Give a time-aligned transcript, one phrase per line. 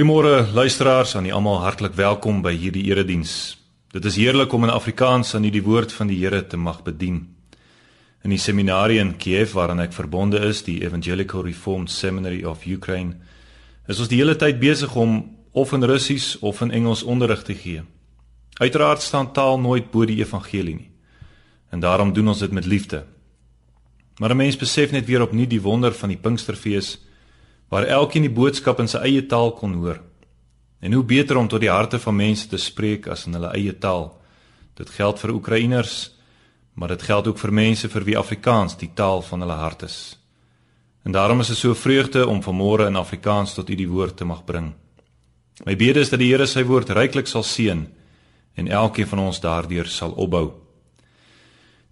[0.00, 3.58] Goeiemôre luisteraars, aan almal hartlik welkom by hierdie erediens.
[3.92, 7.18] Dit is heerlik om in Afrikaans aan hierdie woord van die Here te mag bedien.
[8.24, 13.18] In die seminarie in Kiev waaraan ek verbonde is, die Evangelical Reformed Seminary of Ukraine,
[13.92, 17.58] is ons die hele tyd besig om of in Russies of in Engels onderrig te
[17.60, 17.84] gee.
[18.56, 20.90] Uiteraard staan taal nooit bo die evangelie nie.
[21.76, 23.04] En daarom doen ons dit met liefde.
[24.16, 26.96] Maar 'n mens besef net weer opnuut die wonder van die Pinksterfees
[27.70, 30.00] waar elkeen die boodskap in sy eie taal kon hoor.
[30.82, 33.76] En hoe beter om tot die harte van mense te spreek as in hulle eie
[33.78, 34.08] taal.
[34.74, 35.94] Dit geld vir Oekraïners,
[36.74, 39.98] maar dit geld ook vir mense vir wie Afrikaans die taal van hulle hart is.
[41.06, 44.26] En daarom is dit so vreugde om vanmôre in Afrikaans tot u die woord te
[44.26, 44.72] mag bring.
[45.64, 47.86] My bede is dat die Here sy woord ryklik sal seën
[48.56, 50.50] en elkeen van ons daardeur sal opbou.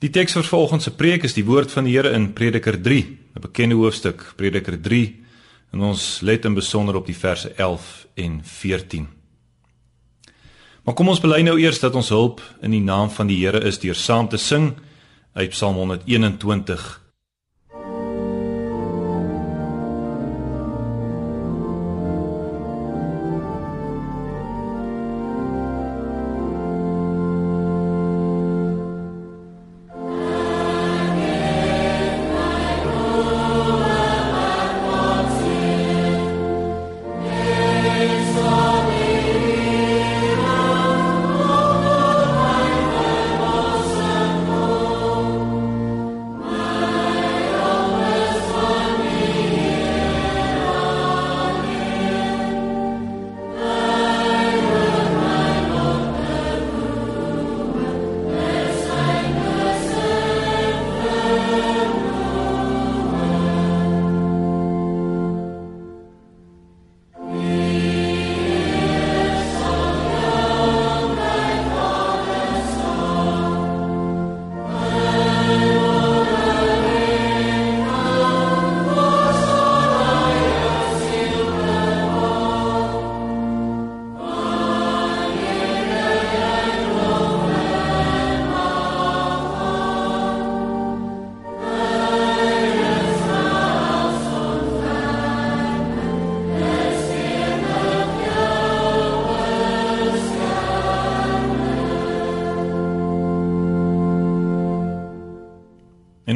[0.03, 3.01] Die teks vir vanoggend se preek is die woord van die Here in Prediker 3,
[3.37, 5.28] 'n bekende hoofstuk, Prediker 3
[5.71, 9.09] En ons let in besonder op die verse 11 en 14.
[10.85, 13.61] Maar kom ons bely nou eers dat ons hulp in die naam van die Here
[13.61, 14.73] is deur saam te sing
[15.37, 16.87] uit Psalm 121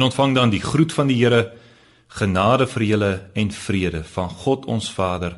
[0.03, 1.53] en ontvang dan die groet van die Here
[2.11, 5.37] genade vir julle en vrede van God ons Vader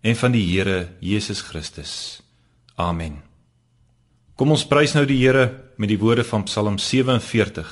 [0.00, 2.22] en van die Here Jesus Christus.
[2.80, 3.20] Amen.
[4.36, 7.68] Kom ons prys nou die Here met die woorde van Psalm 47.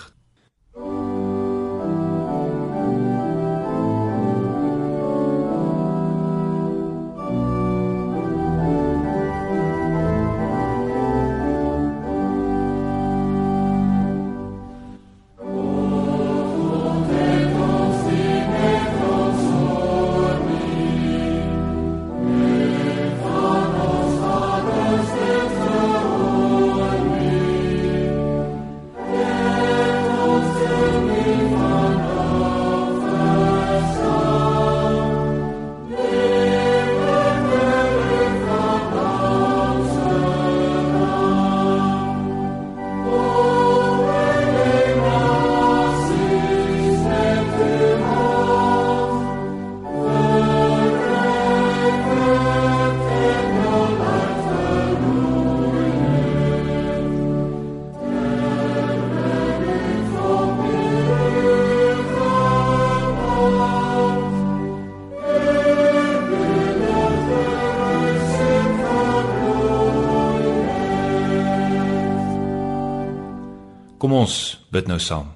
[74.14, 75.32] Kom ons bid nou saam.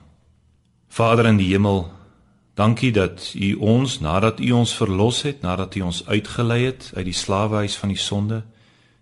[0.86, 1.80] Vader in die hemel,
[2.54, 7.08] dankie dat U ons nadat U ons verlos het, nadat U ons uitgelei het uit
[7.08, 8.44] die slawehuis van die sonde,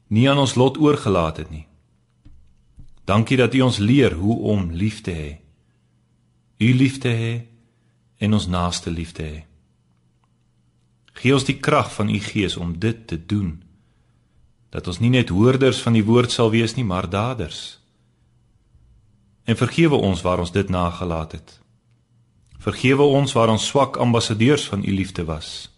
[0.08, 1.67] nie aan ons lot oorgelaat het nie.
[3.05, 5.31] Dankie dat U ons leer hoe om lief te hê.
[6.56, 7.34] U lief te hê
[8.17, 9.38] en ons naaste lief te hê.
[11.20, 13.58] Gee ons die krag van U Gees om dit te doen.
[14.73, 17.76] Dat ons nie net hoorders van die woord sal wees nie, maar daders
[19.47, 21.55] en vergewe ons waar ons dit nagelaat het.
[22.59, 25.71] Vergewe ons waar ons swak ambassadeurs van u liefde was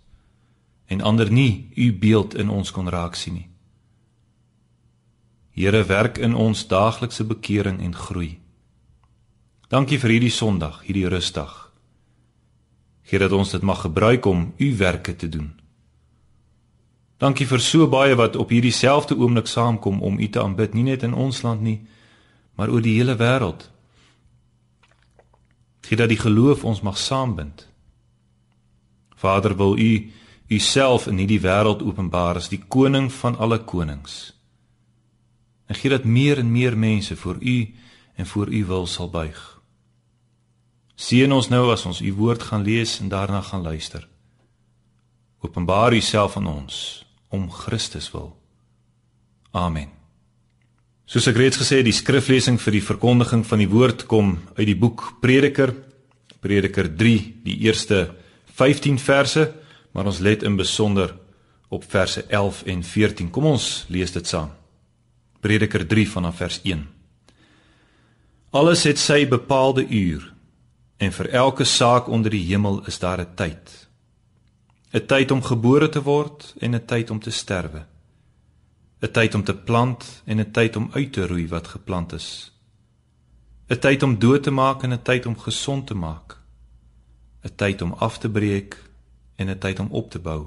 [0.88, 3.48] en ander nie u beeld in ons kon raak sien nie.
[5.52, 8.38] Here werk in ons daaglikse bekering en groei.
[9.68, 11.68] Dankie vir hierdie Sondag, hierdie rustdag.
[13.04, 15.52] Gee dat ons dit mag gebruik om u werke te doen.
[17.18, 20.86] Dankie vir so baie wat op hierdie selfde oomblik saamkom om U te aanbid, nie
[20.86, 21.80] net in ons land nie,
[22.58, 23.68] maar oor die hele wêreld.
[25.86, 27.68] Gee dat die geloof ons mag saambind.
[29.14, 29.92] Vader, wil U
[30.48, 34.32] U self in hierdie wêreld openbaar as die koning van alle konings.
[35.68, 37.74] En gee dat meer en meer mense voor U
[38.16, 39.42] en voor U wil sal buig.
[40.96, 44.08] Seën ons nou as ons U woord gaan lees en daarna gaan luister.
[45.44, 48.32] Openbaar U self aan ons om Christus wil.
[49.50, 49.97] Amen.
[51.08, 54.66] Soos ek reeds gesê het, die skriflesing vir die verkondiging van die woord kom uit
[54.68, 55.72] die boek Prediker,
[56.44, 57.14] Prediker 3,
[57.46, 58.10] die eerste
[58.58, 59.46] 15 verse,
[59.96, 61.14] maar ons let in besonder
[61.72, 63.32] op verse 11 en 14.
[63.32, 64.52] Kom ons lees dit saam.
[65.40, 66.84] Prediker 3 vanaf vers 1.
[68.60, 70.28] Alles het sy bepaalde uur
[71.00, 73.88] en vir elke saak onder die hemel is daar 'n tyd.
[74.92, 77.86] 'n Tyd om gebore te word en 'n tyd om te sterwe.
[79.00, 82.52] 'n Tyd om te plant en 'n tyd om uit te roei wat geplant is.
[83.68, 86.38] 'n Tyd om dood te maak en 'n tyd om gesond te maak.
[87.44, 88.82] 'n Tyd om af te breek
[89.36, 90.46] en 'n tyd om op te bou.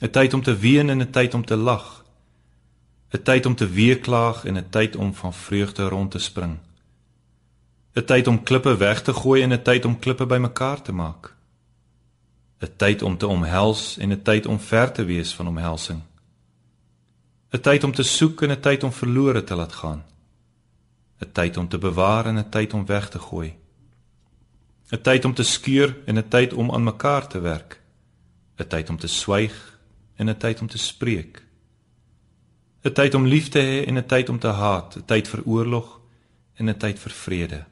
[0.00, 2.04] 'n Tyd om te ween en 'n tyd om te lag.
[3.12, 6.58] 'n tyd om te weeklaag en 'n tyd om van vreugde rond te spring.
[7.94, 11.34] 'n tyd om klippe weg te gooi en 'n tyd om klippe bymekaar te maak.
[12.60, 16.02] 'n tyd om te omhels en 'n tyd om ver te wees van omhelsing.
[17.54, 20.02] 'n tyd om te soek en 'n tyd om verlore te laat gaan.
[21.22, 23.54] 'n tyd om te bewaar en 'n tyd om weg te gooi.
[24.90, 27.80] 'n tyd om te skeur en 'n tyd om aan mekaar te werk.
[28.58, 29.78] 'n tyd om te swyg
[30.16, 31.42] en 'n tyd om te spreek.
[32.84, 35.42] 'n tyd om lief te hê en 'n tyd om te haat, 'n tyd vir
[35.44, 36.00] oorlog
[36.54, 37.64] en 'n tyd vir vrede.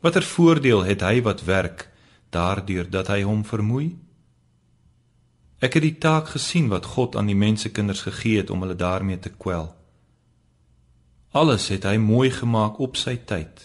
[0.00, 1.90] Watter voordeel het hy wat werk
[2.30, 3.98] daardeur dat hy hom vermoei?
[5.60, 9.18] Ek het die taak gesien wat God aan die mensekinders gegee het om hulle daarmee
[9.18, 9.68] te kwel.
[11.30, 13.60] Alles het hy mooi gemaak op sy tyd.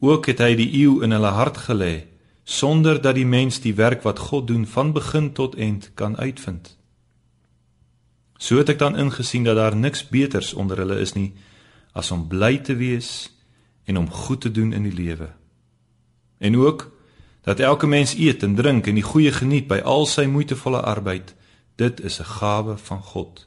[0.00, 2.08] Ook het hy die eeu in hulle hart gelê
[2.50, 6.72] sonder dat die mens die werk wat God doen van begin tot eind kan uitvind.
[8.40, 11.34] So het ek dan ingesien dat daar niks beters onder hulle is nie
[11.92, 13.28] as om bly te wees
[13.84, 15.28] en om goed te doen in die lewe.
[16.38, 16.88] En ook
[17.40, 21.34] dat elke mens eet en drink en die goeie geniet by al sy moeitevolle arbeid.
[21.76, 23.46] Dit is 'n gawe van God.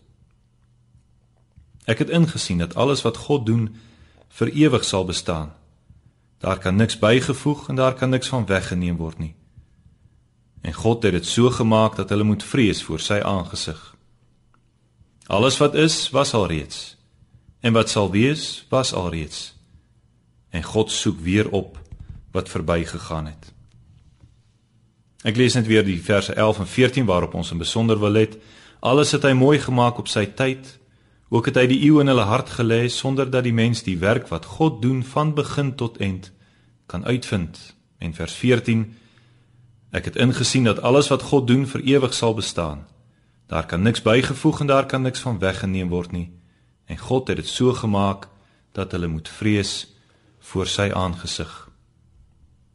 [1.85, 3.75] Ek het ingesien dat alles wat God doen
[4.29, 5.53] vir ewig sal bestaan.
[6.37, 9.35] Daar kan niks bygevoeg en daar kan niks van weggeneem word nie.
[10.61, 13.95] En God het dit so gemaak dat hulle moet vrees voor sy aangesig.
[15.27, 16.97] Alles wat is, was al reeds.
[17.59, 19.55] En wat sal wees, was al reeds.
[20.49, 21.79] En God soek weer op
[22.31, 23.52] wat verbygegaan het.
[25.23, 28.37] Ek lees net weer die verse 11 en 14 waarop ons in besonder wil let.
[28.79, 30.79] Alles het hy mooi gemaak op sy tyd.
[31.29, 34.27] Ook het hy die eeu in hulle hart gelê sonder dat die mens die werk
[34.29, 36.31] wat God doen van begin tot eind
[36.85, 37.57] kan uitvind.
[38.03, 38.91] En vers 14
[39.93, 42.87] Ek het ingesien dat alles wat God doen vir ewig sal bestaan.
[43.47, 46.31] Daar kan niks bygevoeg en daar kan niks van weggeneem word nie.
[46.85, 48.27] En God het dit so gemaak
[48.71, 49.93] dat hulle moet vrees
[50.39, 51.69] voor sy aangesig.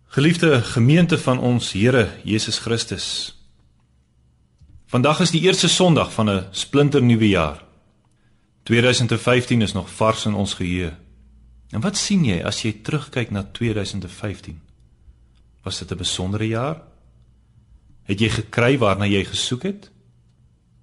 [0.08, 3.36] Geliefde gemeente van ons Here Jesus Christus.
[4.88, 7.64] Vandag is die eerste Sondag van 'n splinternuwe jaar.
[8.62, 10.92] 2015 is nog vars in ons geheue.
[11.70, 14.60] En wat sien jy as jy terugkyk na 2015?
[15.62, 16.82] Was dit 'n besondere jaar?
[18.02, 19.90] Het jy gekry waarna jy gesoek het?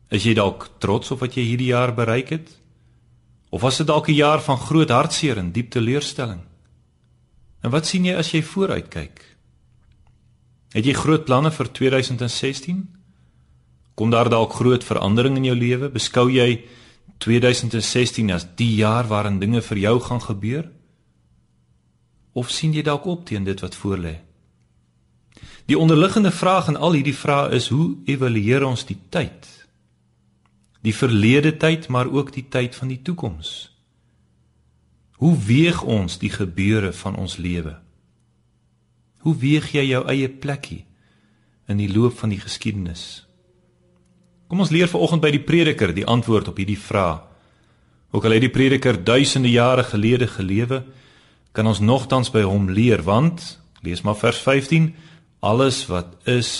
[0.10, 2.58] Is jy dalk trots op wat jy hierdie jaar bereik het?
[3.50, 6.41] Of was dit dalk 'n jaar van groot hartseer en diep teleurstelling?
[7.65, 9.24] En wat sien jy as jy vooruitkyk?
[10.75, 12.84] Het jy groot planne vir 2016?
[13.98, 15.89] Kom daar dalk groot verandering in jou lewe?
[15.89, 16.62] Beskou jy
[17.24, 20.69] 2016 as die jaar waarin dinge vir jou gaan gebeur?
[22.38, 24.19] Of sien jy dalk op teen dit wat voorlê?
[25.65, 29.55] Die onderliggende vraag in al hierdie vrae is: hoe evalueer ons die tyd?
[30.86, 33.75] die verlede tyd maar ook die tyd van die toekoms.
[35.15, 37.77] Hoe weeg ons die gebeure van ons lewe?
[39.24, 40.84] Hoe weeg jy jou eie plekkie
[41.72, 43.24] in die loop van die geskiedenis?
[44.48, 47.24] Kom ons leer vanoggend by die prediker die antwoord op hierdie vraag.
[48.12, 50.84] Ook al het die prediker duisende jare gelede gelewe,
[51.55, 53.55] kan ons nogtans by hom leer want
[53.86, 54.89] lees maar vers 15
[55.39, 56.51] alles wat is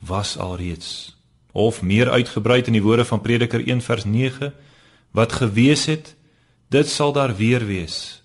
[0.00, 1.16] was alreeds
[1.52, 4.52] of meer uitgebrei in die woorde van Prediker 1 vers 9
[5.16, 6.14] wat gewees het
[6.70, 8.22] dit sal daar weer wees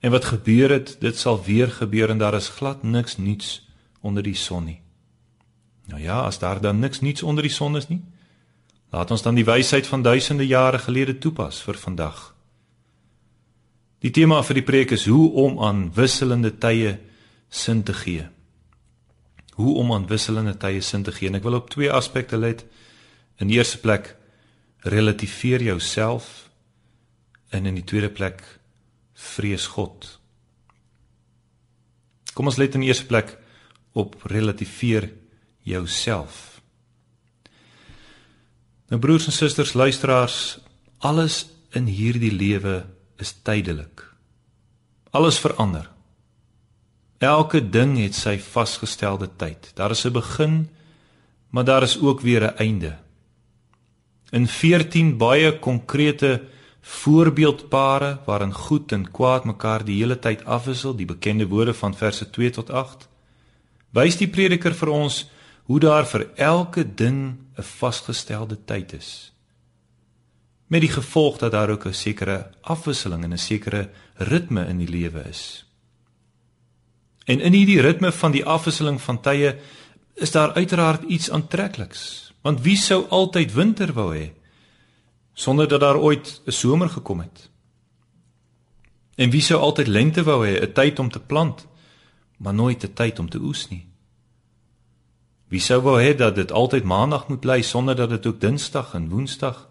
[0.00, 3.58] en wat gebeur het dit sal weer gebeur en daar is glad niks nuuts
[4.00, 4.80] onder die son nie
[5.90, 8.00] Nou ja, as daar dan niks niets onder die son is nie,
[8.90, 12.34] laat ons dan die wysheid van duisende jare gelede toepas vir vandag.
[14.00, 16.96] Die tema vir die preek is hoe om aan wisselende tye
[17.48, 18.28] sin te gee.
[19.58, 21.28] Hoe om aan wisselende tye sin te gee.
[21.28, 22.64] En ek wil op twee aspekte let.
[23.42, 24.14] In die eerste plek
[24.86, 26.49] relativeer jouself
[27.50, 28.42] en in die tweede plek
[29.34, 30.06] vrees God.
[32.34, 33.34] Kom ons let in die eerste plek
[33.92, 35.10] op relativeer
[35.66, 36.60] jouself.
[38.90, 40.58] Nou broers en susters, luisteraars,
[40.98, 41.44] alles
[41.76, 42.82] in hierdie lewe
[43.22, 44.02] is tydelik.
[45.14, 45.86] Alles verander.
[47.20, 49.70] Elke ding het sy vasgestelde tyd.
[49.76, 50.68] Daar is 'n begin,
[51.50, 52.98] maar daar is ook weer 'n einde.
[54.30, 56.42] In 14 baie konkrete
[56.80, 62.30] voorbeeldpare waarin goed en kwaad mekaar die hele tyd afwissel, die bekende woorde van verse
[62.30, 63.08] 2 tot 8,
[63.92, 65.24] wys die prediker vir ons
[65.70, 69.30] hoe daar vir elke ding 'n vasgestelde tyd is
[70.70, 74.88] met die gevolg dat daar ook 'n sekere afwisseling en 'n sekere ritme in die
[74.88, 75.66] lewe is.
[77.24, 79.58] En in hierdie ritme van die afwisseling van tye
[80.14, 84.30] is daar uiteraard iets aantrekliks, want wie sou altyd winter wou hê
[85.40, 87.50] sonder dat daar ooit 'n somer gekom het?
[89.14, 91.66] En wie sou altyd lente wou hê, 'n tyd om te plant,
[92.36, 93.86] maar nooit 'n tyd om te oes nie?
[95.48, 98.94] Wie sou wou hê dat dit altyd maandag moet bly sonder dat dit ook dinsdag
[98.94, 99.68] en woensdag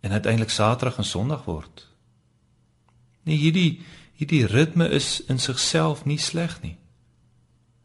[0.00, 1.88] en uiteindelik Saterdag en Sondag word.
[3.22, 3.80] Nee, hierdie
[4.16, 6.76] hierdie ritme is in sigself nie sleg nie.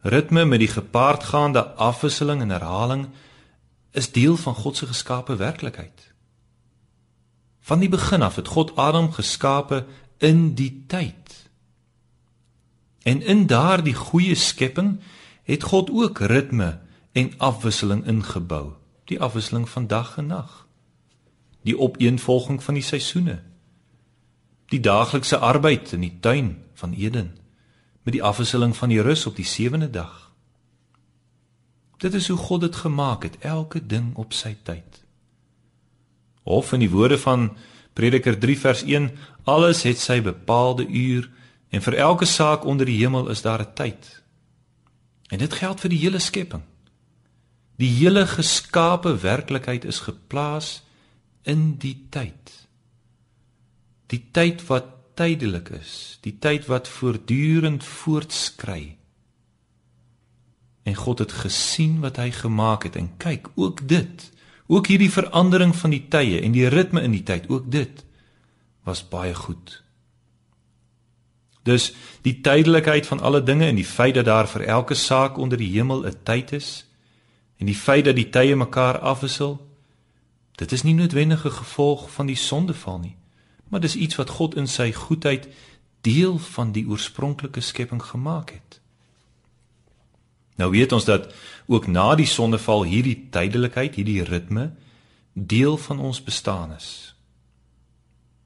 [0.00, 3.08] Ritme met die gepaardgaande afwisseling en herhaling
[3.90, 6.11] is deel van God se geskape werklikheid.
[7.62, 9.86] Van die begin af het God Adam geskape
[10.18, 11.50] in die tyd.
[13.02, 15.00] En in daardie goeie skepping
[15.42, 16.80] het God ook ritme
[17.12, 18.72] en afwisseling ingebou,
[19.04, 20.66] die afwisseling van dag en nag.
[21.62, 23.42] Die opeenvolging van die seisoene.
[24.66, 27.36] Die daaglikse arbeid in die tuin van Eden
[28.02, 30.32] met die afwisseling van die rus op die sewende dag.
[31.96, 35.01] Dit is hoe God dit gemaak het elke ding op sy tyd
[36.42, 37.50] of in die woorde van
[37.92, 39.10] Prediker 3 vers 1
[39.44, 41.30] alles het sy bepaalde uur
[41.70, 44.22] en vir elke saak onder die hemel is daar 'n tyd
[45.28, 46.62] en dit geld vir die hele skepping
[47.76, 50.82] die hele geskape werklikheid is geplaas
[51.42, 52.52] in die tyd.
[54.12, 58.96] Die tyd wat tydelik is, die tyd wat voortdurend voortskry.
[60.82, 64.31] En God het gesien wat hy gemaak het en kyk, ook dit,
[64.72, 68.04] ook hierdie verandering van die tye en die ritme in die tyd, ook dit
[68.88, 69.78] was baie goed.
[71.62, 71.92] Dus
[72.24, 75.70] die tydelikheid van alle dinge en die feit dat daar vir elke saak onder die
[75.76, 76.86] hemel 'n tyd is
[77.60, 79.60] en die feit dat die tye mekaar afwissel,
[80.62, 83.16] Dit is nie noodwendige gevolg van die sondeval nie,
[83.68, 85.48] maar dis iets wat God in sy goedheid
[86.00, 88.80] deel van die oorspronklike skepping gemaak het.
[90.62, 91.30] Nou weet ons dat
[91.66, 94.70] ook na die sondeval hierdie tydelikheid, hierdie ritme
[95.32, 96.88] deel van ons bestaan is.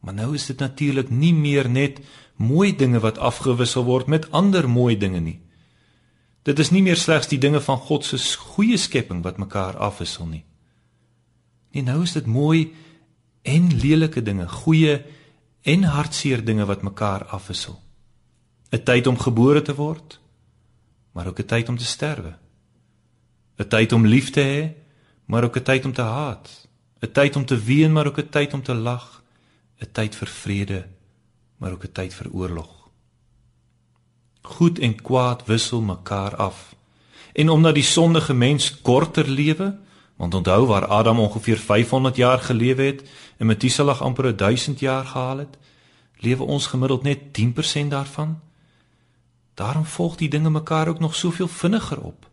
[0.00, 2.00] Maar nou is dit natuurlik nie meer net
[2.36, 5.40] mooi dinge wat afgewissel word met ander mooi dinge nie.
[6.46, 10.28] Dit is nie meer slegs die dinge van God se goeie skepping wat mekaar afwissel
[10.30, 10.44] nie.
[11.74, 12.70] En nou is dit mooi
[13.42, 15.00] en lelike dinge, goeie
[15.66, 17.80] en hartseer dinge wat mekaar afwissel.
[18.70, 20.20] 'n Tyd om gebore te word,
[21.16, 22.36] maar ook 'n tyd om te sterwe.
[23.56, 24.62] 'n Tyd om lief te hê,
[25.24, 26.68] maar ook 'n tyd om te haat.
[27.00, 29.22] 'n Tyd om te ween, maar ook 'n tyd om te lag.
[29.80, 30.86] 'n Tyd vir vrede,
[31.56, 32.88] maar ook 'n tyd vir oorlog.
[34.40, 36.74] Goed en kwaad wissel mekaar af.
[37.32, 39.78] En omdat die sondige mens korter lewe,
[40.16, 45.38] Want onthou waar Adam ongeveer 500 jaar gelewe het en Methuselah amper 1000 jaar gehaal
[45.38, 45.58] het,
[46.16, 48.40] lewe ons gemiddeld net 10% daarvan.
[49.56, 52.26] Daarom volg die dinge mekaar ook nog soveel vinniger op.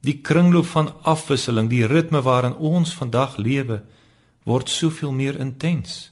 [0.00, 3.82] Die kringloop van afwisseling, die ritme waarin ons vandag lewe,
[4.42, 6.10] word soveel meer intens.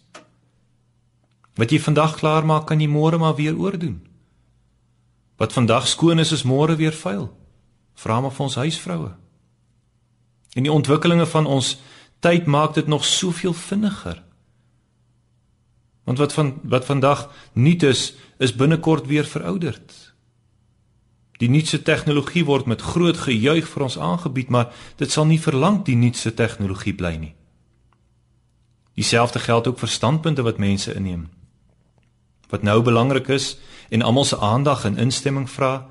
[1.59, 3.99] Wat jy vandag klaar maak, kan jy môre maar weer oordoen.
[5.37, 7.27] Wat vandag skoon is, is môre weer vuil.
[7.99, 9.11] Vra maar vir ons huisvroue.
[10.55, 11.75] En die ontwikkelinge van ons
[12.23, 14.23] tyd maak dit nog soveel vinniger.
[16.09, 19.93] Want wat van wat vandag nuut is, is binnekort weer verouderd.
[21.37, 25.83] Die nuutste tegnologie word met groot gejuig vir ons aangebied, maar dit sal nie verlang
[25.85, 27.35] die nuutste tegnologie bly nie.
[28.97, 31.29] Dieselfde geld ook vir standpunte wat mense inneem.
[32.49, 33.59] Wat nou belangrik is
[33.93, 35.91] en almal se aandag en instemming vra,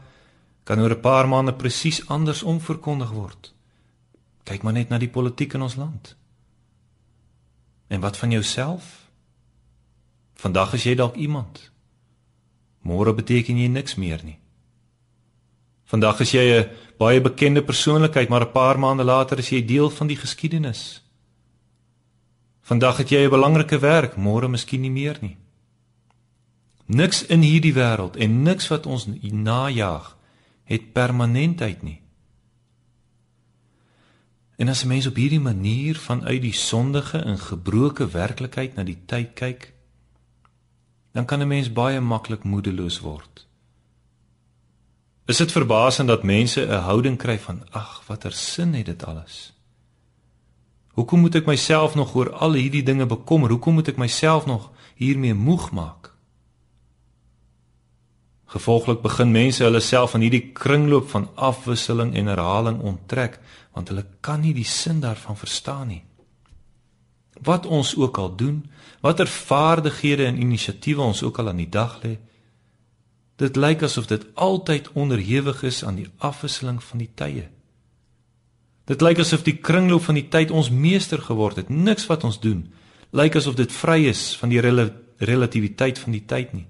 [0.63, 3.53] kan oor 'n paar maande presies andersom verkondig word.
[4.43, 6.15] Kyk maar net na die politiek in ons land.
[7.87, 9.06] En wat van jouself?
[10.37, 11.71] Vandag is jy dalk iemand.
[12.85, 14.37] Môre beteken jy niks meer nie.
[15.87, 19.89] Vandag is jy 'n baie bekende persoonlikheid, maar 'n paar maande later is jy deel
[19.89, 21.03] van die geskiedenis.
[22.61, 25.37] Vandag het jy 'n belangrike werk, môre miskien nie meer nie.
[26.85, 30.17] Niks in hierdie wêreld en niks wat ons najag
[30.63, 32.01] het permanentheid nie.
[34.57, 38.97] En as 'n mens op hierdie manier vanuit die sondige en gebroke werklikheid na die
[39.05, 39.73] tyd kyk,
[41.17, 43.47] dan kan 'n mens baie maklik moedeloos word.
[45.25, 49.53] Is dit verbasend dat mense 'n houding kry van ag, watter sin het dit alles?
[50.87, 53.49] Hoekom moet ek myself nog oor al hierdie dinge bekommer?
[53.49, 56.13] Hoekom moet ek myself nog hiermee moeg maak?
[58.45, 63.39] Gevolglik begin mense hulle self aan hierdie kringloop van afwisseling en herhaling onttrek,
[63.73, 66.03] want hulle kan nie die sin daarvan verstaan nie.
[67.41, 68.69] Wat ons ook al doen,
[69.01, 72.17] watter vaardighede en inisiatiewe ons ook al aan die dag lê,
[73.37, 77.45] dit lyk asof dit altyd onderhewig is aan die afwisseling van die tye.
[78.89, 81.69] Dit lyk asof die kringloop van die tyd ons meester geword het.
[81.69, 82.65] Niks wat ons doen
[83.15, 86.65] lyk asof dit vry is van die rel relativiteit van die tyd nie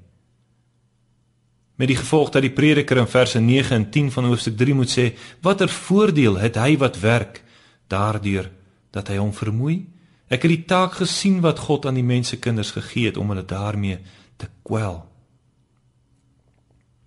[1.78, 4.92] met die gevolg dat die prediker in verse 9 en 10 van hoofstuk 3 moet
[4.92, 5.08] sê
[5.46, 7.42] watter voordeel het hy wat werk
[7.92, 8.50] daardeur
[8.96, 9.82] dat hy hom vermoei
[10.28, 13.46] ek het die taak gesien wat God aan die mense kinders gegee het om hulle
[13.46, 14.00] daarmee
[14.38, 15.06] te kwel.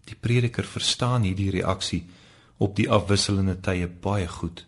[0.09, 2.05] Die prediker verstaan hierdie reaksie
[2.59, 4.65] op die afwisselende tye baie goed.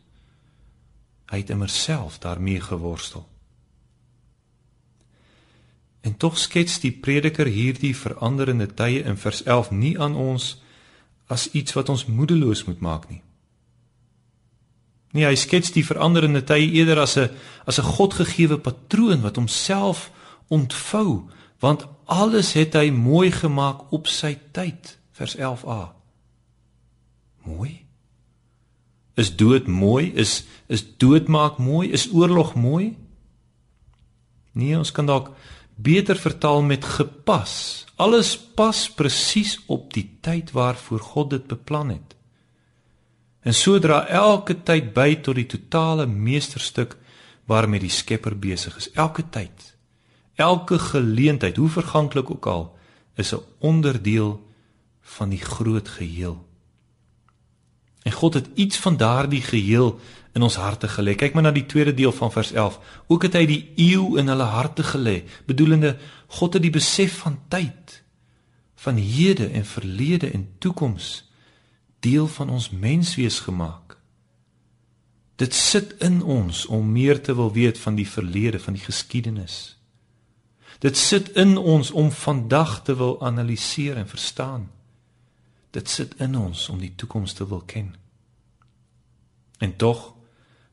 [1.33, 3.27] Hy het immerself daarmee geworstel.
[6.03, 10.57] En tog skets die prediker hierdie veranderende tye in vers 11 nie aan ons
[11.27, 13.23] as iets wat ons moedeloos moet maak nie.
[15.13, 17.29] Nee, hy skets die veranderende tye eerder as 'n
[17.67, 20.11] as 'n Godgegewe patroon wat homself
[20.49, 21.29] ontvou,
[21.61, 25.95] want alles het hy mooi gemaak op sy tyd, vers 11a.
[27.45, 27.85] Mooi?
[29.15, 30.13] Is dood mooi?
[30.15, 31.91] Is is doodmaak mooi?
[31.93, 32.97] Is oorlog mooi?
[34.53, 35.35] Nee, ons kan dalk
[35.77, 37.85] beter vertaal met gepas.
[37.97, 42.17] Alles pas presies op die tyd waarvoor God dit beplan het.
[43.43, 46.97] En sodra elke tyd by tot die totale meesterstuk
[47.51, 49.75] waarmee die Skepper besig is, elke tyd,
[50.39, 52.65] elke geleentheid, hoe verganklik ook al,
[53.17, 54.41] is 'n onderdeel
[55.01, 56.47] van die groot geheel.
[58.03, 60.01] En God het iets van daardie geheel
[60.33, 61.15] in ons harte gelê.
[61.15, 62.79] Kyk maar na die tweede deel van vers 11.
[63.07, 67.39] Ook het hy die eeu in hulle harte gelê, bedoelende God het die besef van
[67.49, 68.03] tyd,
[68.75, 71.32] van hede en verlede en toekoms
[72.03, 73.97] deel van ons menswees gemaak.
[75.41, 79.79] Dit sit in ons om meer te wil weet van die verlede, van die geskiedenis.
[80.83, 84.71] Dit sit in ons om vandag te wil analiseer en verstaan.
[85.71, 87.95] Dit sit in ons om die toekoms te wil ken.
[89.59, 90.13] En tog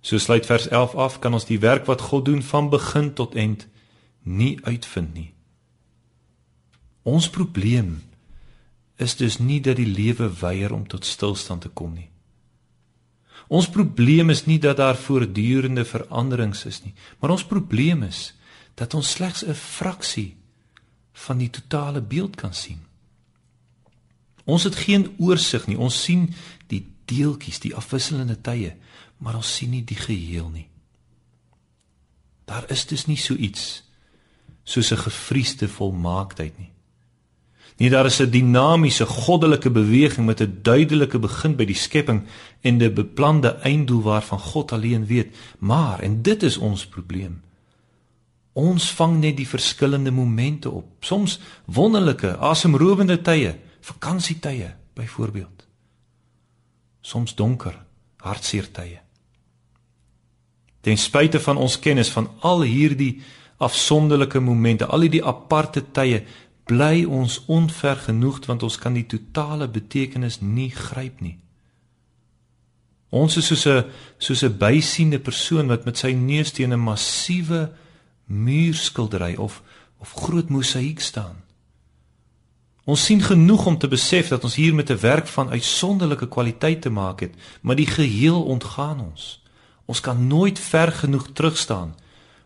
[0.02, 3.36] So sluit vers 11 af, kan ons die werk wat God doen van begin tot
[3.36, 3.68] eind
[4.24, 5.34] nie uitvind nie.
[7.04, 8.00] Ons probleem
[9.00, 12.10] is dus nie dat die lewe weier om tot stilstand te kom nie.
[13.48, 18.34] Ons probleem is nie dat daar voortdurende veranderings is nie, maar ons probleem is
[18.76, 20.36] dat ons slegs 'n fraksie
[21.26, 22.80] van die totale beeld kan sien.
[24.46, 25.78] Ons het geen oorsig nie.
[25.78, 26.34] Ons sien
[26.68, 28.76] die deeltjies, die afwisselende tye,
[29.18, 30.68] maar ons sien nie die geheel nie.
[32.46, 33.84] Daar is dus nie so iets
[34.64, 36.69] soos 'n gefriesde volmaaktheid nie.
[37.80, 42.28] Nie daar is 'n dinamiese goddelike beweging met 'n duidelike begin by die skepping
[42.62, 47.42] en 'n beplande einddoel waarvan God alleen weet, maar en dit is ons probleem.
[48.54, 50.86] Ons vang net die verskillende momente op.
[51.00, 55.68] Soms wonderlike, asemrowende tye, vakansietye byvoorbeeld.
[57.02, 57.86] Soms donker,
[58.18, 59.00] hartseer tye.
[60.82, 63.22] Ten spyte van ons kennis van al hierdie
[63.58, 66.24] afsonderlike momente, al hierdie aparte tye,
[66.70, 71.38] bly ons onvergenoegd want ons kan die totale betekenis nie gryp nie.
[73.10, 73.86] Ons is soos 'n
[74.18, 77.72] soos 'n bysiende persoon wat met sy neus teen 'n massiewe
[78.26, 79.64] muurskildery of
[80.00, 81.44] of groot mosaïek staan.
[82.86, 86.82] Ons sien genoeg om te besef dat ons hier met 'n werk van uitsonderlike kwaliteit
[86.82, 89.42] te maak het, maar die geheel ontgaan ons.
[89.86, 91.96] Ons kan nooit ver genoeg terugstaan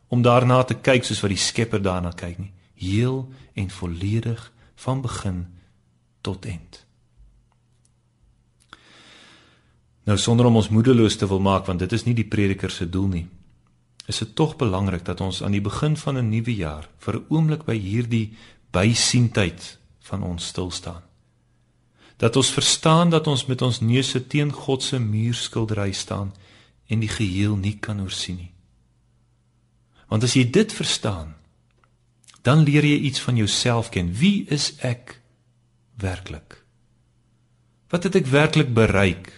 [0.08, 5.02] om daarna te kyk soos wat die Skepper daarna kyk nie, heel en volledig van
[5.02, 5.48] begin
[6.22, 6.86] tot eind.
[10.04, 12.90] Nou sonder om ons moedeloos te wil maak want dit is nie die prediker se
[12.90, 13.28] doel nie.
[14.08, 17.26] Is dit tog belangrik dat ons aan die begin van 'n nuwe jaar vir 'n
[17.30, 18.34] oomblik by hierdie
[18.72, 21.02] bysientheid van ons stil staan.
[22.18, 26.34] Dat ons verstaan dat ons met ons neuse teen God se muurskildery staan
[26.88, 28.52] en die geheel nie kan oorsien nie.
[30.08, 31.36] Want as jy dit verstaan,
[32.44, 34.12] dan leer jy iets van jouself ken.
[34.20, 35.22] Wie is ek
[36.00, 36.60] werklik?
[37.90, 39.32] Wat het ek werklik bereik?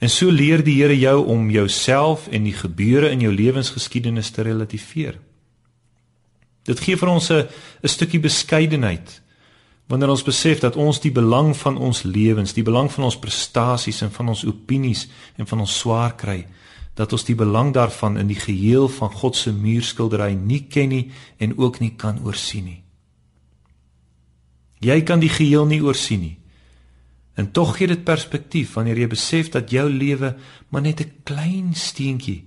[0.00, 4.42] En so leer die Here jou om jouself en die gebeure in jou lewensgeskiedenis te
[4.42, 5.18] relativeer.
[6.64, 7.46] Dit gee vir ons 'n
[7.82, 9.20] 'n stukkie beskeidenheid
[9.90, 14.02] wanneer ons besef dat ons die belang van ons lewens, die belang van ons prestasies
[14.02, 16.46] en van ons opinies en van ons swaar kry,
[16.94, 21.10] dat ons die belang daarvan in die geheel van God se muurskildery nie ken nie
[21.38, 22.82] en ook nie kan oorsien nie.
[24.80, 26.36] Jy kan die geheel nie oorsien nie.
[27.36, 30.36] En tog gee dit perspektief wanneer jy besef dat jou lewe
[30.68, 32.44] maar net 'n klein steentjie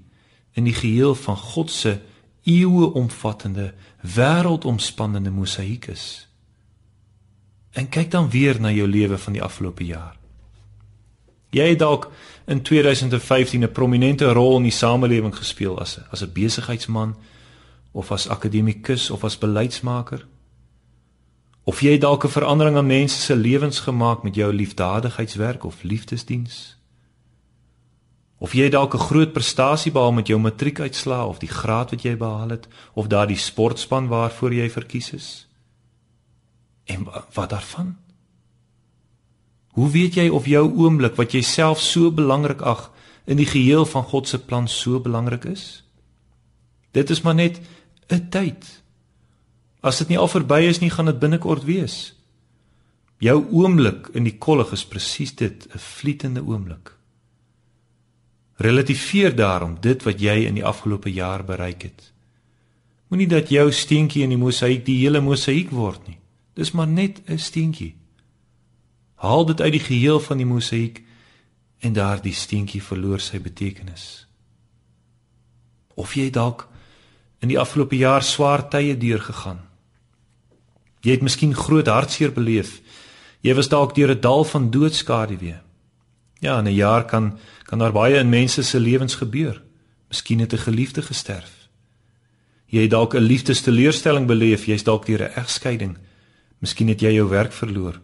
[0.54, 2.00] in die geheel van God se
[2.44, 6.28] eeue omvattende, wêreldomspannende mosaïek is.
[7.72, 10.18] En kyk dan weer na jou lewe van die afgelope jaar.
[11.50, 12.12] Jy dalk
[12.46, 17.16] in 2015 'n prominente rol in die samelewing gespeel as 'n as 'n besigheidsman
[17.92, 20.26] of as akademikus of as beleidsmaker.
[21.64, 26.78] Of jy dalk 'n verandering aan mense se lewens gemaak met jou liefdadigheidswerk of liefdesdiens?
[28.38, 32.18] Of jy dalk 'n groot prestasie behaal met jou matriekuitslae of die graad wat jy
[32.18, 35.48] behaal het of daardie sportspan waarvoor jy verkies is?
[36.84, 38.03] En wat daarvan?
[39.74, 42.92] Hoe weet jy of jou oomblik wat jy self so belangrik ag
[43.26, 45.84] in die geheel van God se plan so belangrik is?
[46.92, 47.62] Dit is maar net
[48.10, 48.84] 'n tyd
[49.84, 52.14] As dit nie al verby is nie, gaan dit binnekort wees.
[53.24, 56.96] Jou oomblik in die kollig is presies dit, 'n vlietende oomblik.
[58.58, 62.12] Relativeer daarom dit wat jy in die afgelope jaar bereik het.
[63.10, 66.18] Moenie dat jou steentjie in die mosaïek die hele mosaïek word nie.
[66.56, 67.96] Dis maar net 'n steentjie.
[69.24, 71.02] Haal dit uit die geheel van die mosaïek
[71.80, 74.28] en daardie steentjie verloor sy betekenis.
[75.96, 76.68] Of jy dalk
[77.40, 79.64] in die afgelope jaar swaar tye deurgegaan
[81.04, 82.78] Jy het miskien groot hartseer beleef.
[83.44, 85.60] Jy was dalk deur 'n dal van doodskaduwee.
[86.40, 89.62] Ja, in 'n jaar kan kan daar baie in mense se lewens gebeur.
[90.08, 91.68] Miskien het 'n geliefde gesterf.
[92.66, 95.98] Jy het dalk 'n liefdesteleurstelling beleef, jy's dalk deur 'n egskeiding.
[96.60, 98.02] Miskien het jy jou werk verloor.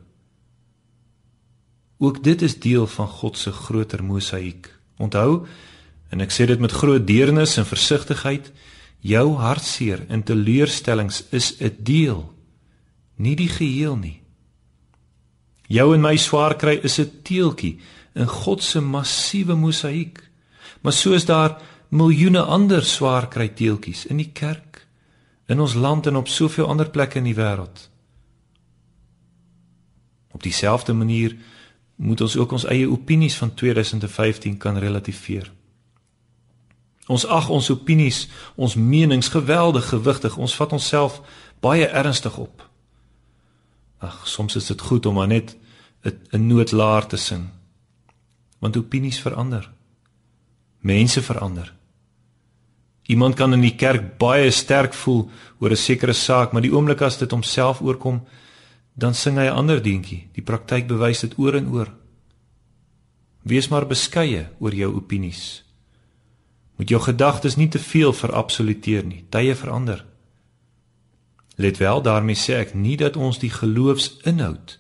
[1.99, 4.71] Ook dit is deel van God se groter mosaïek.
[4.97, 5.45] Onthou,
[6.09, 8.51] en ek sê dit met groot deernis en versigtigheid,
[8.99, 12.23] jou hartseer en teleurstellings is 'n deel
[13.19, 14.21] nie die geheel nie.
[15.67, 17.79] Jou en my swaar kry is 'n teeltjie
[18.15, 20.29] in God se massiewe mosaïek.
[20.81, 24.88] Maar soos daar miljoene ander swaar kry teeltjies in die kerk,
[25.47, 27.89] in ons land en op soveel ander plekke in die wêreld.
[30.31, 31.35] Op dieselfde manier
[31.99, 35.51] moet ons ook ons eie opinies van 2015 kan relativeer.
[37.12, 40.38] Ons ag ons opinies, ons menings geweldig gewigtig.
[40.38, 41.19] Ons vat onsself
[41.59, 42.63] baie ernstig op.
[43.99, 45.57] Ag, soms is dit goed om maar net
[46.31, 47.49] 'n noodlaar te sing.
[48.59, 49.71] Want opinies verander.
[50.79, 51.73] Mense verander.
[53.03, 57.01] Iemand kan in die kerk baie sterk voel oor 'n sekere saak, maar die oomblik
[57.01, 58.21] as dit homself oorkom,
[58.99, 60.27] dan sing hy 'n ander deentjie.
[60.33, 61.89] Die praktyk bewys dit oor en oor.
[63.43, 65.63] Wees maar beskeie oor jou opinies.
[66.75, 69.25] Moet jou gedagtes nie te veel verabsoluteer nie.
[69.29, 70.05] Tye verander.
[71.55, 74.79] Let wel, daarmee sê ek nie dat ons die geloofsinhoud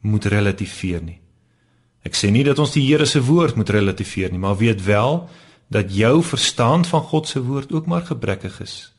[0.00, 1.20] moet relativeer nie.
[2.02, 5.28] Ek sê nie dat ons die Here se woord moet relativeer nie, maar weet wel
[5.68, 8.92] dat jou verstaan van God se woord ook maar gebrekkig is.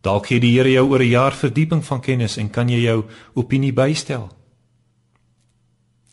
[0.00, 3.04] Dalk gee die Here jou oor 'n jaar verdieping van kennis en kan jy jou
[3.34, 4.30] opinie bystel.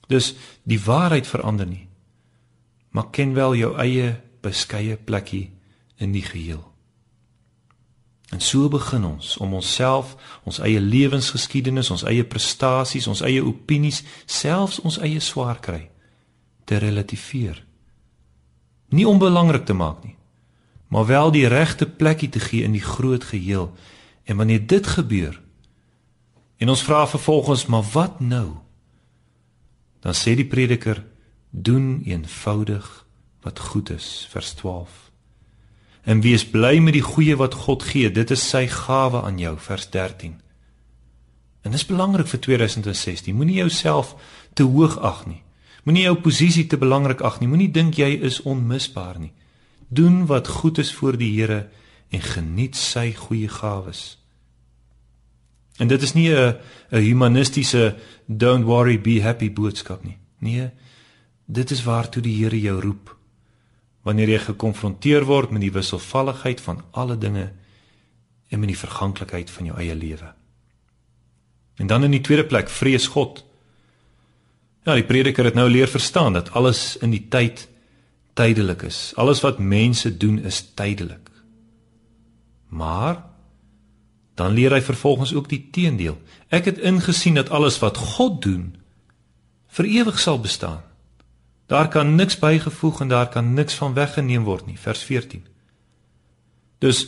[0.07, 1.87] Dus die waarheid verander nie.
[2.89, 5.51] Maar ken wel jou eie beskeie plekkie
[5.97, 6.73] in die geheel.
[8.29, 14.03] En so begin ons om onsself, ons eie lewensgeskiedenis, ons eie prestasies, ons eie opinies,
[14.25, 15.89] selfs ons eie swaar kry
[16.67, 17.63] te relativeer.
[18.89, 20.16] Nie onbelangrik te maak nie,
[20.87, 23.73] maar wel die regte plekkie te gee in die groot geheel.
[24.23, 25.41] En wanneer dit gebeur,
[26.57, 28.55] en ons vra vervolgens, maar wat nou?
[29.99, 31.03] Dan sê die prediker,
[31.49, 33.05] doen eenvoudig
[33.41, 35.07] wat goed is, vers 12
[36.07, 38.07] en wees bly met die goeie wat God gee.
[38.11, 40.37] Dit is sy gawe aan jou, vers 13.
[41.67, 43.35] En dis belangrik vir 2016.
[43.35, 44.13] Moenie jouself
[44.55, 45.41] te hoog ag nie.
[45.83, 47.49] Moenie jou posisie te belangrik ag nie.
[47.51, 49.33] Moenie dink jy is onmisbaar nie.
[49.87, 51.69] Doen wat goed is voor die Here
[52.09, 54.17] en geniet sy goeie gawes.
[55.77, 56.55] En dit is nie 'n
[56.91, 57.95] 'n humanistiese
[58.25, 60.17] don't worry be happy boodskap nie.
[60.39, 60.69] Nee,
[61.45, 63.15] dit is waartoe die Here jou roep.
[64.01, 67.51] Wanneer jy gekonfronteer word met die wisselvalligheid van alle dinge
[68.47, 70.33] en met die verganklikheid van jou eie lewe.
[71.75, 73.45] En dan in die tweede plek, vrees God.
[74.83, 77.67] Ja, die prediker het nou leer verstaan dat alles in die tyd
[78.37, 79.11] tydelik is.
[79.15, 81.31] Alles wat mense doen is tydelik.
[82.69, 83.23] Maar
[84.37, 86.19] dan leer hy vervolgens ook die teendeel.
[86.53, 88.75] Ek het ingesien dat alles wat God doen
[89.77, 90.83] vir ewig sal bestaan.
[91.67, 95.43] Daar kan niks bygevoeg en daar kan niks van weggeneem word nie, vers 14.
[96.79, 97.07] Dus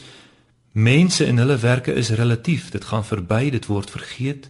[0.71, 4.49] mense en hulle werke is relatief, dit gaan verby, dit word vergeet.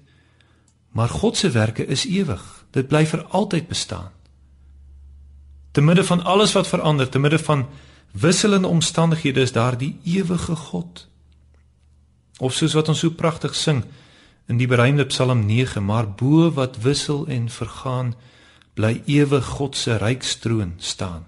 [0.95, 2.43] Maar God se werke is ewig.
[2.71, 4.09] Dit bly vir altyd bestaan.
[5.71, 7.67] Te midde van alles wat verander, te midde van
[8.11, 11.07] wisselende omstandighede is daar die ewige God.
[12.39, 13.83] Of soos wat ons so pragtig sing
[14.49, 18.15] in die beruimde Psalm 9, maar bo wat wissel en vergaan,
[18.73, 21.27] bly ewig God se rykstroon staan.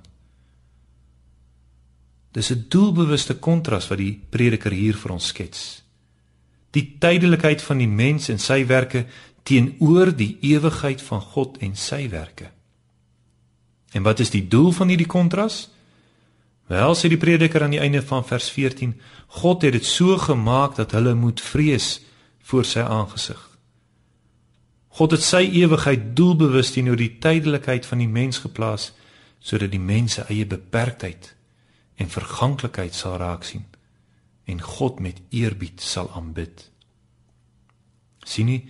[2.32, 5.84] Dis 'n doelbewuste kontras wat die prediker hier vir ons skets.
[6.72, 9.06] Die tydelikheid van die mens en sy werke
[9.44, 12.52] teenoor die ewigheid van God en sy werke.
[13.92, 15.70] En wat is die doel van hierdie kontras?
[16.72, 18.94] Wel sê die prediker aan die einde van vers 14,
[19.42, 22.00] God het dit so gemaak dat hulle moet vrees
[22.48, 23.42] voor sy aangesig.
[24.96, 28.92] God het sy ewigheid doelbewus teenoor die tydelikheid van die mens geplaas
[29.42, 31.32] sodat die mens se eie beperktheid
[31.96, 33.66] en verganklikheid sal raak sien
[34.52, 36.70] en God met eerbied sal aanbid.
[38.24, 38.70] sien nie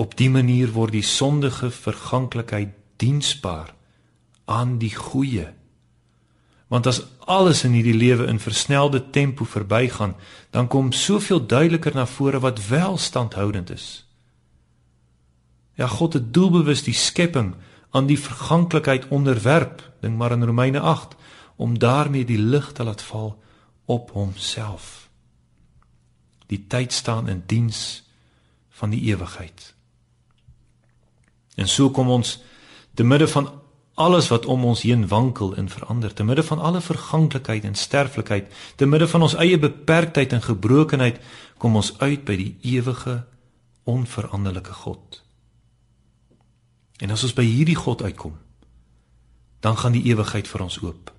[0.00, 3.74] op dië manier word die sondige verganklikheid diensbaar
[4.44, 5.48] aan die goeie
[6.72, 10.14] Want as alles in hierdie lewe in versnelde tempo verbygaan,
[10.50, 14.08] dan kom soveel duideliker na vore wat wel standhoudend is.
[15.76, 17.54] Ja, God het doelbewus die skepping
[17.90, 21.16] aan die verganklikheid onderwerp, dink maar in Romeine 8,
[21.56, 23.36] om daarmee die lig te laat val
[23.84, 25.10] op homself.
[26.46, 28.02] Die tyd staan in diens
[28.70, 29.74] van die ewigheid.
[31.54, 32.38] En so kom ons
[32.94, 33.60] te midde van
[33.94, 38.52] alles wat om ons heen wankel en verander te midde van alle verganklikheid en sterflikheid
[38.76, 41.20] te midde van ons eie beperktheid en gebrokenheid
[41.58, 43.22] kom ons uit by die ewige
[43.84, 45.22] onveranderlike God.
[47.02, 48.38] En as ons by hierdie God uitkom
[49.62, 51.12] dan gaan die ewigheid vir ons oop.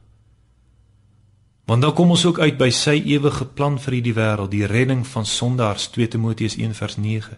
[1.66, 5.06] Want dan kom ons ook uit by sy ewige plan vir hierdie wêreld die redding
[5.08, 7.38] van sondaars 2 Timoteus 1 vers 9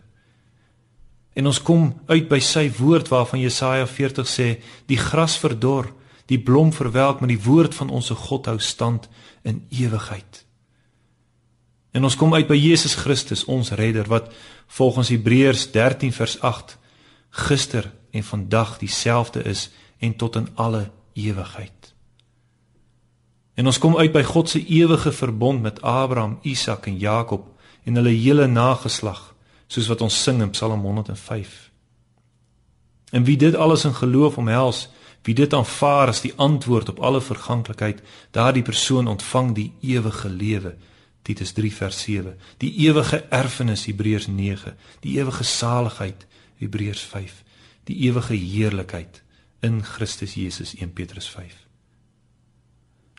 [1.36, 4.48] En ons kom uit by sy woord waarvan Jesaja 40 sê,
[4.88, 5.92] die gras verdor,
[6.32, 9.10] die blom verwelk, maar die woord van ons God hou stand
[9.44, 10.46] in ewigheid.
[11.96, 14.32] En ons kom uit by Jesus Christus, ons redder wat
[14.80, 16.78] volgens Hebreërs 13 vers 8
[17.46, 19.70] gister en vandag dieselfde is
[20.00, 21.94] en tot in alle ewigheid.
[23.56, 27.48] En ons kom uit by God se ewige verbond met Abraham, Isak en Jakob
[27.84, 29.35] en hulle hele nageslag
[29.68, 31.72] soos wat ons sing in Psalm 105.
[33.12, 34.88] En wie dit alles in geloof omhels,
[35.26, 38.02] wie dit aanvaar as die antwoord op alle verganklikheid,
[38.32, 40.76] daardie persoon ontvang die ewige lewe.
[41.26, 42.36] Titus 3 vers 7.
[42.62, 46.28] Die ewige erfenis Hebreërs 9, die ewige saligheid
[46.62, 47.44] Hebreërs 5,
[47.90, 49.24] die ewige heerlikheid
[49.66, 51.65] in Christus Jesus 1 Petrus 5.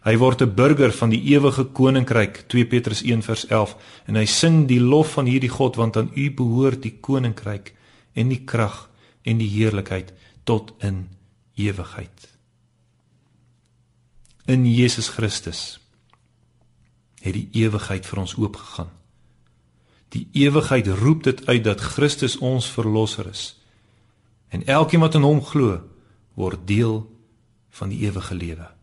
[0.07, 4.25] Hy word 'n burger van die ewige koninkryk 2 Petrus 1 vers 11 en hy
[4.25, 7.75] sing die lof van hierdie God want aan u behoort die koninkryk
[8.15, 8.91] en die krag
[9.23, 10.13] en die heerlikheid
[10.45, 11.09] tot in
[11.55, 12.29] ewigheid.
[14.47, 15.81] In Jesus Christus
[17.21, 18.91] het die ewigheid vir ons oopgegaan.
[20.15, 23.59] Die ewigheid roep dit uit dat Christus ons verlosser is.
[24.49, 25.83] En elkeen wat in hom glo,
[26.35, 27.11] word deel
[27.71, 28.76] van die ewige lewe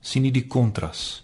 [0.00, 1.22] sien jy die kontras?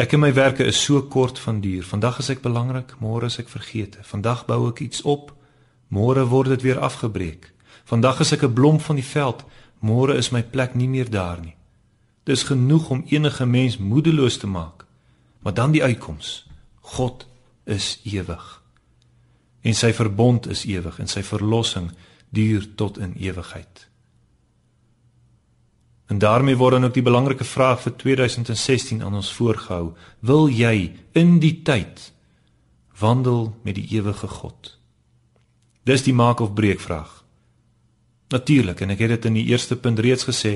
[0.00, 1.84] Ek en my werke is so kort van duur.
[1.84, 4.02] Vandag is ek belangrik, môre is ek vergete.
[4.02, 5.34] Vandag bou ek iets op,
[5.92, 7.52] môre word dit weer afgebreek.
[7.84, 9.44] Vandag is ek 'n blom van die veld,
[9.80, 11.56] môre is my plek nie meer daar nie.
[12.24, 14.86] Dis genoeg om enige mens moedeloos te maak.
[15.42, 16.46] Maar dan die uitkoms.
[16.80, 17.26] God
[17.64, 18.62] is ewig.
[19.60, 21.90] En sy verbond is ewig en sy verlossing
[22.30, 23.88] duur tot in ewigheid.
[26.12, 29.94] En daarmee word dan ook die belangrike vraag vir 2016 aan ons voorgehou.
[30.20, 32.12] Wil jy in die tyd
[33.00, 34.74] wandel met die ewige God?
[35.88, 37.22] Dis die maak of breek vraag.
[38.28, 40.52] Natuurlik en ek het dit in die eerste punt reeds gesê,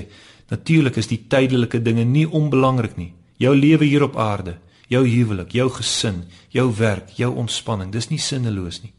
[0.52, 3.14] natuurlik is die tydelike dinge nie onbelangrik nie.
[3.40, 4.58] Jou lewe hier op aarde,
[4.92, 8.92] jou huwelik, jou gesin, jou werk, jou ontspanning, dis nie sinneloos nie.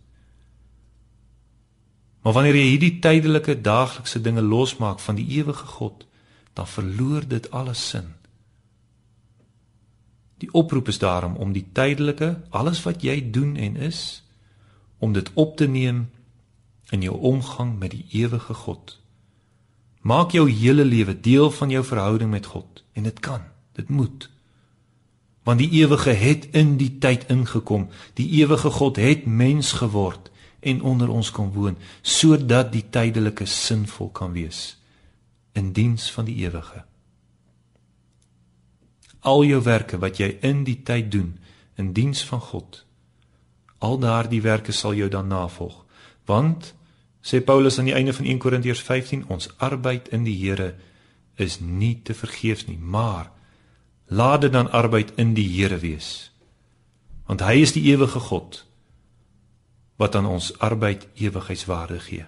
[2.25, 6.07] Maar wanneer jy hierdie tydelike daaglikse dinge losmaak van die ewige God,
[6.57, 8.13] dan verloor dit alles sin.
[10.41, 14.23] Die oproep is daarom om die tydelike, alles wat jy doen en is,
[14.97, 16.07] om dit op te neem
[16.89, 18.95] in jou omgang met die ewige God.
[20.01, 23.41] Maak jou hele lewe deel van jou verhouding met God en dit kan,
[23.77, 24.29] dit moet.
[25.43, 27.87] Want die ewige het in die tyd ingekom.
[28.13, 34.09] Die ewige God het mens geword en onder ons kom woon sodat die tydelike sinvol
[34.09, 34.77] kan wees
[35.57, 36.83] in diens van die ewige.
[39.19, 41.37] Al jou werke wat jy in die tyd doen
[41.81, 42.83] in diens van God,
[43.77, 45.83] al daardie werke sal jou dan navolg.
[46.29, 46.73] Want
[47.21, 50.75] sê Paulus aan die einde van 1 Korintiërs 15, ons arbeid in die Here
[51.35, 53.31] is nie te vergeefs nie, maar
[54.07, 56.31] laat dit dan arbeid in die Here wees.
[57.27, 58.63] Want hy is die ewige God
[59.97, 62.25] wat aan ons arbeid ewigheidswaarde gee.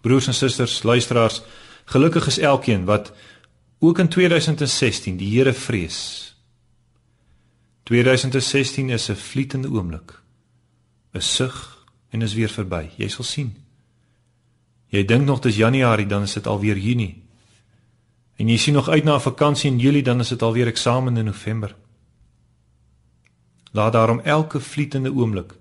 [0.00, 1.42] Broers en susters, luisteraars,
[1.84, 3.12] gelukkig is elkeen wat
[3.78, 6.34] ook in 2016 die Here vrees.
[7.82, 10.20] 2016 is 'n vlietende oomblik.
[11.14, 12.90] 'n Sug en is weer verby.
[12.96, 13.56] Jy sal sien.
[14.88, 17.22] Jy dink nog dis Januarie, dan is dit alweer Junie.
[18.36, 21.16] En jy sien nog uit na 'n vakansie in Julie, dan is dit alweer eksamen
[21.16, 21.74] in November.
[23.72, 25.54] Laat daarom elke vlietende oomblik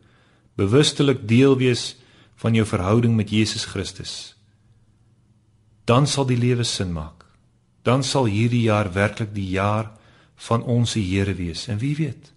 [0.58, 1.96] bewustelik deel wees
[2.38, 4.36] van jou verhouding met Jesus Christus.
[5.90, 7.26] Dan sal die lewe sin maak.
[7.82, 9.92] Dan sal hierdie jaar werklik die jaar
[10.36, 11.68] van ons Here wees.
[11.68, 12.34] En wie weet?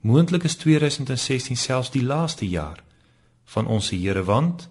[0.00, 2.82] Moontlik is 2016 selfs die laaste jaar
[3.44, 4.68] van ons Here want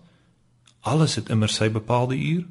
[0.79, 2.45] alles het immer sy bepaalde uur.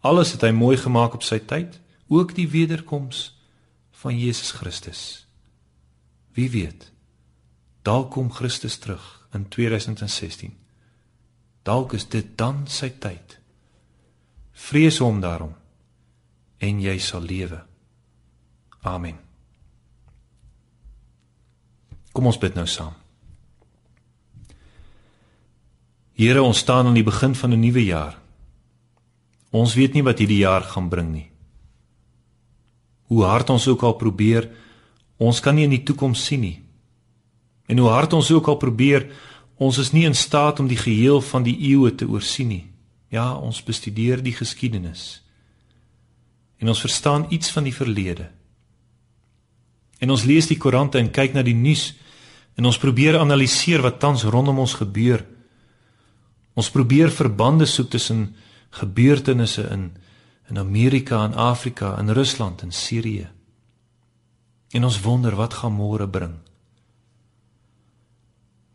[0.00, 1.78] Alles het hy mooi gemaak op sy tyd,
[2.10, 3.38] ook die wederkoms
[4.02, 5.26] van Jesus Christus.
[6.34, 6.90] Wie weet?
[7.86, 10.65] Dalk kom Christus terug in 2016.
[11.66, 13.38] Dalk is dit dan sy tyd.
[14.54, 15.54] Vrees hom daarom
[16.62, 17.58] en jy sal lewe.
[18.86, 19.18] Amen.
[22.14, 22.94] Kom ons bid nou saam.
[26.16, 28.16] Here, ons staan aan die begin van 'n nuwe jaar.
[29.52, 31.30] Ons weet nie wat hierdie jaar gaan bring nie.
[33.08, 34.50] Hoe hard ons ook al probeer,
[35.16, 36.62] ons kan nie in die toekoms sien nie.
[37.66, 39.12] En hoe hard ons ook al probeer,
[39.56, 42.64] ons is nie in staat om die geheel van die eeue te oorsien nie.
[43.08, 45.22] Ja, ons bestudeer die geskiedenis.
[46.58, 48.30] En ons verstaan iets van die verlede.
[49.98, 51.94] En ons lees die koerante en kyk na die nuus
[52.56, 55.24] en ons probeer analiseer wat tans rondom ons gebeur.
[56.56, 58.34] Ons probeer verbande soek tussen
[58.76, 59.90] gebeurtenisse in
[60.46, 63.26] in Amerika en Afrika en Rusland en Sirië.
[64.70, 66.36] En ons wonder wat gaan môre bring.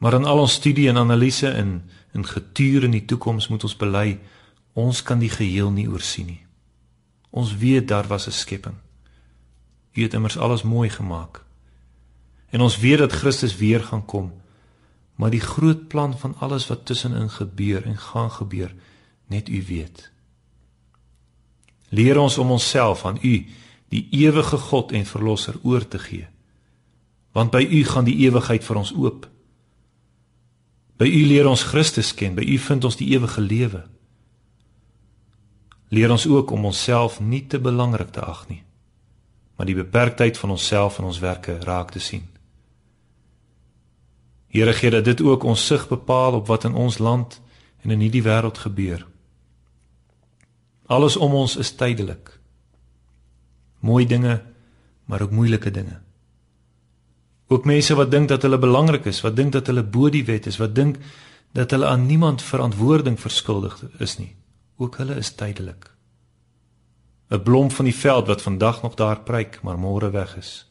[0.02, 1.76] Maar in al ons studie en analise en
[2.12, 4.20] in getuur in die toekoms moet ons bely
[4.74, 6.42] ons kan die geheel nie oorsien nie.
[7.30, 8.76] Ons weet daar was 'n skepping.
[9.94, 11.44] U het immers alles mooi gemaak.
[12.50, 14.32] En ons weet dat Christus weer gaan kom.
[15.16, 18.74] Maar die groot plan van alles wat tussenin gebeur en gaan gebeur,
[19.28, 20.12] net u weet.
[21.90, 23.46] Leer ons om onsself aan u,
[23.88, 26.28] die ewige God en verlosser oor te gee.
[27.32, 29.31] Want by u gaan die ewigheid vir ons oop.
[31.02, 33.80] By U leer ons Christus ken, by U vind ons die ewige lewe.
[35.90, 38.62] Leer ons ook om onsself nie te belangrik te ag nie,
[39.58, 42.28] maar die beperktheid van onsself en ons werke raak te sien.
[44.54, 47.40] Here gee dat dit ook ons sig bepaal op wat in ons land
[47.82, 49.08] en in hierdie wêreld gebeur.
[50.86, 52.30] Alles om ons is tydelik.
[53.80, 54.42] Mooi dinge,
[55.10, 55.98] maar ook moeilike dinge.
[57.52, 60.46] Ook mense wat dink dat hulle belangrik is, wat dink dat hulle bo die wet
[60.48, 61.00] is, wat dink
[61.52, 64.36] dat hulle aan niemand verantwoording verskuldig is nie.
[64.80, 65.92] Ook hulle is tydelik.
[67.32, 70.66] 'n Blom van die veld wat vandag nog daar pryk, maar môre weg is.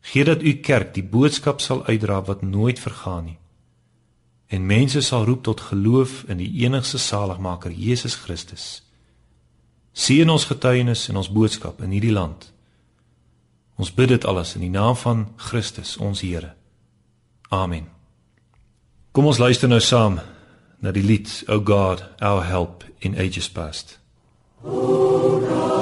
[0.00, 3.38] Gee dat u kerk die boodskap sal uitdra wat nooit vergaan nie.
[4.46, 8.82] En mense sal roep tot geloof in die enigste saligmaker Jesus Christus.
[9.92, 12.52] Sien ons getuienis en ons boodskap in hierdie land.
[13.78, 16.52] Ons bid dit alles in die naam van Christus, ons Here.
[17.54, 17.86] Amen.
[19.14, 20.18] Kom ons luister nou saam
[20.82, 23.98] na die lied O God, our help in ages past.
[24.64, 25.77] O God,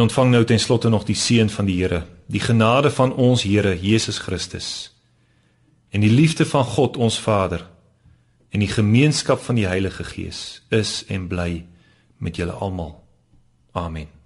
[0.00, 3.42] En ontvang nou ten slotte nog die seën van die Here, die genade van ons
[3.42, 4.94] Here Jesus Christus
[5.90, 7.66] en die liefde van God ons Vader
[8.48, 11.66] en die gemeenskap van die Heilige Gees is en bly
[12.16, 12.94] met julle almal.
[13.76, 14.19] Amen.